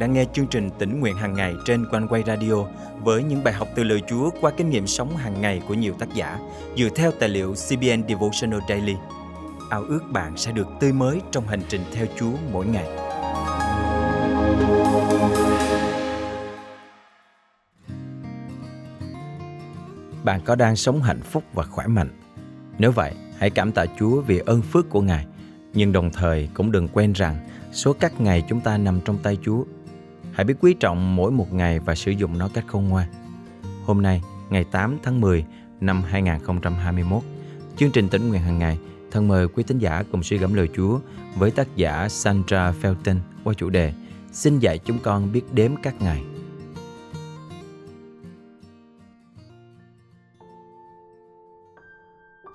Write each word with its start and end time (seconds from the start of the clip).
đang 0.00 0.12
nghe 0.12 0.24
chương 0.32 0.46
trình 0.46 0.70
tỉnh 0.78 1.00
nguyện 1.00 1.16
hàng 1.16 1.34
ngày 1.34 1.54
trên 1.64 1.86
quanh 1.90 2.08
quay 2.08 2.22
radio 2.26 2.54
với 3.00 3.22
những 3.22 3.44
bài 3.44 3.54
học 3.54 3.68
từ 3.74 3.84
lời 3.84 4.02
Chúa 4.08 4.30
qua 4.40 4.50
kinh 4.56 4.70
nghiệm 4.70 4.86
sống 4.86 5.16
hàng 5.16 5.40
ngày 5.40 5.62
của 5.68 5.74
nhiều 5.74 5.94
tác 5.98 6.14
giả 6.14 6.38
dựa 6.76 6.88
theo 6.96 7.10
tài 7.10 7.28
liệu 7.28 7.54
CBN 7.54 8.08
Devotional 8.08 8.60
Daily. 8.68 8.94
Ao 9.70 9.82
ước 9.82 10.00
bạn 10.12 10.36
sẽ 10.36 10.52
được 10.52 10.66
tươi 10.80 10.92
mới 10.92 11.20
trong 11.30 11.48
hành 11.48 11.60
trình 11.68 11.80
theo 11.92 12.06
Chúa 12.18 12.32
mỗi 12.52 12.66
ngày. 12.66 12.86
Bạn 20.24 20.40
có 20.44 20.54
đang 20.54 20.76
sống 20.76 21.02
hạnh 21.02 21.20
phúc 21.22 21.44
và 21.52 21.62
khỏe 21.62 21.86
mạnh? 21.86 22.10
Nếu 22.78 22.92
vậy, 22.92 23.12
hãy 23.38 23.50
cảm 23.50 23.72
tạ 23.72 23.86
Chúa 23.98 24.20
vì 24.20 24.38
ơn 24.38 24.62
phước 24.62 24.90
của 24.90 25.00
Ngài, 25.00 25.26
nhưng 25.74 25.92
đồng 25.92 26.10
thời 26.12 26.48
cũng 26.54 26.72
đừng 26.72 26.88
quên 26.88 27.12
rằng 27.12 27.36
số 27.72 27.92
các 27.92 28.20
ngày 28.20 28.44
chúng 28.48 28.60
ta 28.60 28.78
nằm 28.78 29.00
trong 29.04 29.18
tay 29.22 29.38
Chúa. 29.44 29.64
Hãy 30.40 30.44
biết 30.44 30.54
quý 30.60 30.74
trọng 30.74 31.16
mỗi 31.16 31.30
một 31.30 31.52
ngày 31.52 31.80
và 31.80 31.94
sử 31.94 32.10
dụng 32.10 32.38
nó 32.38 32.48
cách 32.54 32.64
khôn 32.66 32.88
ngoan. 32.88 33.08
Hôm 33.84 34.02
nay, 34.02 34.22
ngày 34.50 34.64
8 34.64 34.98
tháng 35.02 35.20
10 35.20 35.44
năm 35.80 36.02
2021, 36.02 37.22
chương 37.76 37.90
trình 37.90 38.08
tỉnh 38.08 38.28
nguyện 38.28 38.42
hàng 38.42 38.58
ngày 38.58 38.78
thân 39.10 39.28
mời 39.28 39.48
quý 39.48 39.62
tín 39.62 39.78
giả 39.78 40.02
cùng 40.12 40.22
suy 40.22 40.38
gẫm 40.38 40.54
lời 40.54 40.68
Chúa 40.76 40.98
với 41.36 41.50
tác 41.50 41.76
giả 41.76 42.08
Sandra 42.08 42.74
Felton 42.82 43.16
qua 43.44 43.54
chủ 43.54 43.70
đề 43.70 43.92
Xin 44.32 44.58
dạy 44.58 44.78
chúng 44.78 44.98
con 44.98 45.32
biết 45.32 45.42
đếm 45.52 45.70
các 45.82 45.94
ngày. 46.00 46.24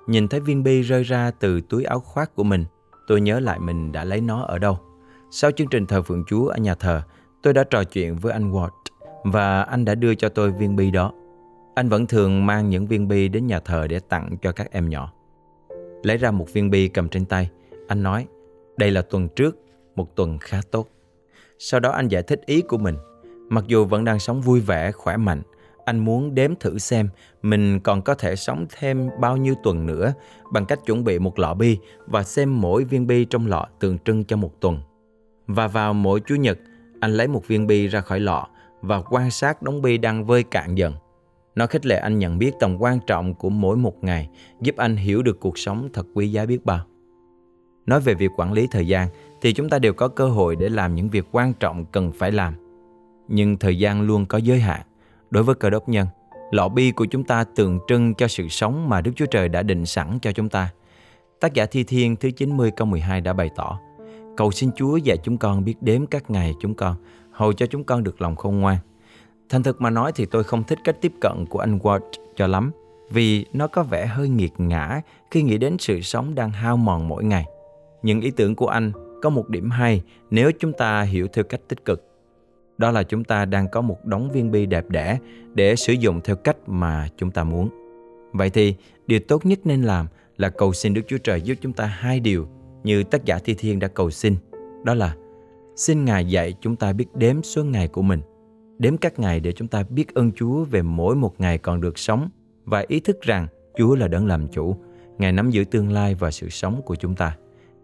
Nhìn 0.06 0.28
thấy 0.28 0.40
viên 0.40 0.62
bi 0.62 0.82
rơi 0.82 1.02
ra 1.02 1.30
từ 1.30 1.60
túi 1.60 1.84
áo 1.84 2.00
khoác 2.00 2.34
của 2.34 2.44
mình, 2.44 2.64
tôi 3.06 3.20
nhớ 3.20 3.40
lại 3.40 3.58
mình 3.58 3.92
đã 3.92 4.04
lấy 4.04 4.20
nó 4.20 4.42
ở 4.42 4.58
đâu. 4.58 4.78
Sau 5.30 5.50
chương 5.50 5.68
trình 5.68 5.86
thờ 5.86 6.02
phượng 6.02 6.24
Chúa 6.26 6.46
ở 6.46 6.56
nhà 6.56 6.74
thờ, 6.74 7.02
tôi 7.46 7.54
đã 7.54 7.64
trò 7.64 7.84
chuyện 7.84 8.16
với 8.16 8.32
anh 8.32 8.52
Ward 8.52 8.70
và 9.24 9.62
anh 9.62 9.84
đã 9.84 9.94
đưa 9.94 10.14
cho 10.14 10.28
tôi 10.28 10.52
viên 10.52 10.76
bi 10.76 10.90
đó. 10.90 11.12
Anh 11.74 11.88
vẫn 11.88 12.06
thường 12.06 12.46
mang 12.46 12.70
những 12.70 12.86
viên 12.86 13.08
bi 13.08 13.28
đến 13.28 13.46
nhà 13.46 13.60
thờ 13.60 13.86
để 13.86 14.00
tặng 14.08 14.36
cho 14.42 14.52
các 14.52 14.70
em 14.70 14.88
nhỏ. 14.88 15.12
Lấy 16.02 16.16
ra 16.16 16.30
một 16.30 16.52
viên 16.52 16.70
bi 16.70 16.88
cầm 16.88 17.08
trên 17.08 17.24
tay, 17.24 17.50
anh 17.88 18.02
nói, 18.02 18.26
đây 18.76 18.90
là 18.90 19.02
tuần 19.02 19.28
trước, 19.28 19.58
một 19.96 20.16
tuần 20.16 20.38
khá 20.38 20.60
tốt. 20.70 20.88
Sau 21.58 21.80
đó 21.80 21.90
anh 21.90 22.08
giải 22.08 22.22
thích 22.22 22.40
ý 22.46 22.62
của 22.62 22.78
mình. 22.78 22.96
Mặc 23.48 23.64
dù 23.66 23.84
vẫn 23.84 24.04
đang 24.04 24.18
sống 24.18 24.40
vui 24.40 24.60
vẻ, 24.60 24.92
khỏe 24.92 25.16
mạnh, 25.16 25.42
anh 25.84 25.98
muốn 25.98 26.34
đếm 26.34 26.54
thử 26.54 26.78
xem 26.78 27.08
mình 27.42 27.80
còn 27.80 28.02
có 28.02 28.14
thể 28.14 28.36
sống 28.36 28.66
thêm 28.78 29.10
bao 29.20 29.36
nhiêu 29.36 29.54
tuần 29.62 29.86
nữa 29.86 30.12
bằng 30.52 30.66
cách 30.66 30.78
chuẩn 30.86 31.04
bị 31.04 31.18
một 31.18 31.38
lọ 31.38 31.54
bi 31.54 31.78
và 32.06 32.22
xem 32.22 32.60
mỗi 32.60 32.84
viên 32.84 33.06
bi 33.06 33.24
trong 33.24 33.46
lọ 33.46 33.66
tượng 33.80 33.98
trưng 33.98 34.24
cho 34.24 34.36
một 34.36 34.60
tuần. 34.60 34.80
Và 35.46 35.66
vào 35.66 35.94
mỗi 35.94 36.20
Chủ 36.20 36.34
nhật, 36.34 36.58
anh 37.00 37.12
lấy 37.12 37.28
một 37.28 37.46
viên 37.46 37.66
bi 37.66 37.86
ra 37.86 38.00
khỏi 38.00 38.20
lọ 38.20 38.48
và 38.82 39.02
quan 39.10 39.30
sát 39.30 39.62
đống 39.62 39.82
bi 39.82 39.98
đang 39.98 40.24
vơi 40.24 40.42
cạn 40.42 40.74
dần. 40.74 40.94
Nó 41.54 41.66
khích 41.66 41.86
lệ 41.86 41.96
anh 41.96 42.18
nhận 42.18 42.38
biết 42.38 42.52
tầm 42.60 42.76
quan 42.82 42.98
trọng 43.06 43.34
của 43.34 43.50
mỗi 43.50 43.76
một 43.76 44.04
ngày, 44.04 44.28
giúp 44.60 44.76
anh 44.76 44.96
hiểu 44.96 45.22
được 45.22 45.40
cuộc 45.40 45.58
sống 45.58 45.88
thật 45.92 46.06
quý 46.14 46.28
giá 46.28 46.46
biết 46.46 46.64
bao. 46.64 46.86
Nói 47.86 48.00
về 48.00 48.14
việc 48.14 48.30
quản 48.36 48.52
lý 48.52 48.66
thời 48.70 48.86
gian 48.86 49.08
thì 49.42 49.52
chúng 49.52 49.68
ta 49.68 49.78
đều 49.78 49.92
có 49.92 50.08
cơ 50.08 50.28
hội 50.28 50.56
để 50.56 50.68
làm 50.68 50.94
những 50.94 51.08
việc 51.08 51.26
quan 51.32 51.52
trọng 51.52 51.84
cần 51.84 52.12
phải 52.12 52.32
làm. 52.32 52.54
Nhưng 53.28 53.56
thời 53.56 53.78
gian 53.78 54.02
luôn 54.02 54.26
có 54.26 54.38
giới 54.38 54.60
hạn. 54.60 54.80
Đối 55.30 55.42
với 55.42 55.54
cơ 55.54 55.70
đốc 55.70 55.88
nhân, 55.88 56.06
lọ 56.50 56.68
bi 56.68 56.90
của 56.90 57.06
chúng 57.06 57.24
ta 57.24 57.44
tượng 57.44 57.78
trưng 57.88 58.14
cho 58.14 58.28
sự 58.28 58.48
sống 58.48 58.88
mà 58.88 59.00
Đức 59.00 59.12
Chúa 59.16 59.26
Trời 59.26 59.48
đã 59.48 59.62
định 59.62 59.86
sẵn 59.86 60.18
cho 60.22 60.32
chúng 60.32 60.48
ta. 60.48 60.70
Tác 61.40 61.54
giả 61.54 61.66
Thi 61.66 61.84
Thiên 61.84 62.16
thứ 62.16 62.30
90 62.30 62.70
câu 62.76 62.86
12 62.86 63.20
đã 63.20 63.32
bày 63.32 63.50
tỏ 63.56 63.80
Cầu 64.36 64.50
xin 64.50 64.70
Chúa 64.76 64.96
dạy 64.96 65.18
chúng 65.22 65.38
con 65.38 65.64
biết 65.64 65.74
đếm 65.80 66.06
các 66.06 66.30
ngày 66.30 66.54
chúng 66.60 66.74
con, 66.74 66.96
hầu 67.30 67.52
cho 67.52 67.66
chúng 67.66 67.84
con 67.84 68.04
được 68.04 68.22
lòng 68.22 68.36
khôn 68.36 68.60
ngoan. 68.60 68.76
Thành 69.48 69.62
thực 69.62 69.80
mà 69.80 69.90
nói 69.90 70.12
thì 70.14 70.26
tôi 70.26 70.44
không 70.44 70.64
thích 70.64 70.78
cách 70.84 70.96
tiếp 71.00 71.12
cận 71.20 71.46
của 71.50 71.58
anh 71.58 71.78
Ward 71.78 72.00
cho 72.36 72.46
lắm, 72.46 72.70
vì 73.10 73.46
nó 73.52 73.66
có 73.66 73.82
vẻ 73.82 74.06
hơi 74.06 74.28
nghiệt 74.28 74.52
ngã 74.58 75.00
khi 75.30 75.42
nghĩ 75.42 75.58
đến 75.58 75.76
sự 75.78 76.00
sống 76.00 76.34
đang 76.34 76.50
hao 76.50 76.76
mòn 76.76 77.08
mỗi 77.08 77.24
ngày. 77.24 77.44
Những 78.02 78.20
ý 78.20 78.30
tưởng 78.30 78.54
của 78.54 78.68
anh 78.68 78.92
có 79.22 79.30
một 79.30 79.48
điểm 79.48 79.70
hay 79.70 80.02
nếu 80.30 80.50
chúng 80.58 80.72
ta 80.72 81.02
hiểu 81.02 81.28
theo 81.32 81.44
cách 81.44 81.60
tích 81.68 81.84
cực. 81.84 82.02
Đó 82.78 82.90
là 82.90 83.02
chúng 83.02 83.24
ta 83.24 83.44
đang 83.44 83.68
có 83.68 83.80
một 83.80 84.04
đống 84.04 84.30
viên 84.30 84.50
bi 84.50 84.66
đẹp 84.66 84.84
đẽ 84.88 85.18
để 85.54 85.76
sử 85.76 85.92
dụng 85.92 86.20
theo 86.24 86.36
cách 86.36 86.56
mà 86.66 87.08
chúng 87.16 87.30
ta 87.30 87.44
muốn. 87.44 87.68
Vậy 88.32 88.50
thì, 88.50 88.74
điều 89.06 89.20
tốt 89.20 89.46
nhất 89.46 89.58
nên 89.64 89.82
làm 89.82 90.06
là 90.36 90.48
cầu 90.48 90.72
xin 90.72 90.94
Đức 90.94 91.02
Chúa 91.08 91.18
Trời 91.18 91.40
giúp 91.40 91.54
chúng 91.60 91.72
ta 91.72 91.86
hai 91.86 92.20
điều 92.20 92.48
như 92.86 93.02
tác 93.02 93.24
giả 93.24 93.38
Thi 93.38 93.54
Thiên 93.54 93.78
đã 93.78 93.88
cầu 93.88 94.10
xin. 94.10 94.36
Đó 94.84 94.94
là 94.94 95.16
xin 95.76 96.04
Ngài 96.04 96.24
dạy 96.24 96.54
chúng 96.60 96.76
ta 96.76 96.92
biết 96.92 97.06
đếm 97.14 97.42
số 97.42 97.64
ngày 97.64 97.88
của 97.88 98.02
mình, 98.02 98.20
đếm 98.78 98.96
các 98.96 99.18
ngày 99.18 99.40
để 99.40 99.52
chúng 99.52 99.68
ta 99.68 99.84
biết 99.90 100.14
ơn 100.14 100.32
Chúa 100.32 100.64
về 100.64 100.82
mỗi 100.82 101.16
một 101.16 101.40
ngày 101.40 101.58
còn 101.58 101.80
được 101.80 101.98
sống 101.98 102.28
và 102.64 102.84
ý 102.88 103.00
thức 103.00 103.20
rằng 103.22 103.46
Chúa 103.76 103.94
là 103.94 104.08
đấng 104.08 104.26
làm 104.26 104.48
chủ, 104.48 104.76
Ngài 105.18 105.32
nắm 105.32 105.50
giữ 105.50 105.64
tương 105.64 105.92
lai 105.92 106.14
và 106.14 106.30
sự 106.30 106.48
sống 106.48 106.82
của 106.82 106.94
chúng 106.94 107.14
ta. 107.14 107.36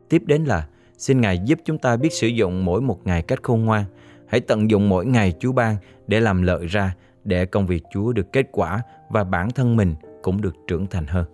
Tiếp 0.09 0.23
đến 0.27 0.45
là 0.45 0.69
xin 0.99 1.21
Ngài 1.21 1.39
giúp 1.39 1.59
chúng 1.65 1.79
ta 1.79 1.97
biết 1.97 2.13
sử 2.13 2.27
dụng 2.27 2.65
mỗi 2.65 2.81
một 2.81 3.07
ngày 3.07 3.23
cách 3.23 3.43
khôn 3.43 3.65
ngoan. 3.65 3.85
Hãy 4.27 4.41
tận 4.41 4.71
dụng 4.71 4.89
mỗi 4.89 5.07
ngày 5.07 5.35
Chúa 5.41 5.53
ban 5.53 5.77
để 6.07 6.21
làm 6.21 6.43
lợi 6.43 6.67
ra, 6.67 6.95
để 7.25 7.47
công 7.47 7.67
việc 7.67 7.83
Chúa 7.95 8.13
được 8.13 8.33
kết 8.33 8.47
quả 8.53 8.83
và 9.11 9.25
bản 9.25 9.51
thân 9.51 9.77
mình 9.77 9.95
cũng 10.23 10.41
được 10.41 10.55
trưởng 10.67 10.87
thành 10.87 11.07
hơn. 11.07 11.25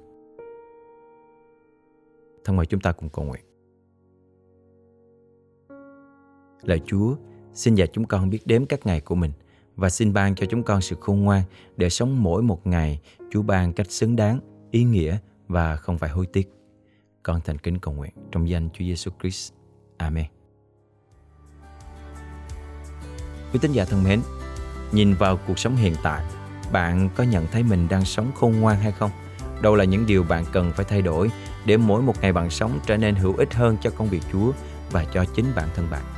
Thân 2.45 2.57
mời 2.57 2.67
chúng 2.67 2.81
ta 2.81 2.93
cùng 2.93 3.09
cầu 3.09 3.25
nguyện. 3.25 3.47
Lạy 6.63 6.81
Chúa, 6.87 7.17
xin 7.55 7.75
dạy 7.75 7.89
chúng 7.93 8.05
con 8.05 8.31
biết 8.31 8.47
đếm 8.47 8.67
các 8.67 8.87
ngày 8.87 9.01
của 9.01 9.15
mình 9.15 9.33
và 9.77 9.91
xin 9.91 10.13
ban 10.13 10.35
cho 10.35 10.47
chúng 10.47 10.63
con 10.63 10.81
sự 10.81 10.97
khôn 11.01 11.23
ngoan 11.23 11.43
để 11.77 11.89
sống 11.89 12.23
mỗi 12.23 12.43
một 12.43 12.67
ngày 12.67 13.01
Chúa 13.31 13.43
ban 13.43 13.73
cách 13.73 13.91
xứng 13.91 14.17
đáng, 14.17 14.41
ý 14.71 14.85
nghĩa 14.85 15.19
và 15.49 15.77
không 15.77 15.99
phải 15.99 16.11
hối 16.11 16.27
tiếc. 16.27 16.49
Con 17.23 17.41
thành 17.45 17.59
kính 17.59 17.79
cầu 17.79 17.95
nguyện 17.95 18.11
trong 18.33 18.49
danh 18.49 18.69
Chúa 18.71 18.85
Giêsu 18.85 19.11
Christ. 19.21 19.53
Amen. 19.97 20.27
Quý 23.53 23.59
tín 23.63 23.73
giả 23.73 23.85
thân 23.85 24.05
mến, 24.05 24.21
nhìn 24.93 25.15
vào 25.15 25.39
cuộc 25.47 25.59
sống 25.59 25.77
hiện 25.77 25.95
tại, 26.03 26.25
bạn 26.73 27.09
có 27.17 27.25
nhận 27.25 27.47
thấy 27.47 27.63
mình 27.63 27.89
đang 27.91 28.05
sống 28.05 28.33
khôn 28.35 28.61
ngoan 28.61 28.81
hay 28.81 28.93
không? 28.93 29.11
Đâu 29.63 29.75
là 29.75 29.85
những 29.85 30.07
điều 30.07 30.23
bạn 30.23 30.45
cần 30.53 30.73
phải 30.77 30.85
thay 30.89 31.03
đổi 31.03 31.31
để 31.67 31.77
mỗi 31.77 32.03
một 32.03 32.15
ngày 32.21 32.33
bạn 32.33 32.51
sống 32.51 32.81
trở 32.87 32.97
nên 32.97 33.15
hữu 33.15 33.37
ích 33.37 33.55
hơn 33.55 33.77
cho 33.83 33.91
công 33.91 34.09
việc 34.09 34.23
Chúa 34.33 34.53
và 34.91 35.05
cho 35.05 35.25
chính 35.25 35.47
bản 35.57 35.69
thân 35.75 35.87
bạn. 35.91 36.18